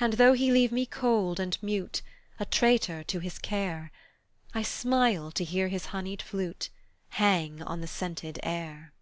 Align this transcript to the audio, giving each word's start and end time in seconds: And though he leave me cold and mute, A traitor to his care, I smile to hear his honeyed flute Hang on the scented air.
And 0.00 0.14
though 0.14 0.32
he 0.32 0.50
leave 0.50 0.72
me 0.72 0.86
cold 0.86 1.38
and 1.38 1.56
mute, 1.62 2.02
A 2.40 2.44
traitor 2.44 3.04
to 3.04 3.20
his 3.20 3.38
care, 3.38 3.92
I 4.52 4.62
smile 4.62 5.30
to 5.30 5.44
hear 5.44 5.68
his 5.68 5.86
honeyed 5.94 6.20
flute 6.20 6.68
Hang 7.10 7.62
on 7.62 7.80
the 7.80 7.86
scented 7.86 8.40
air. 8.42 8.92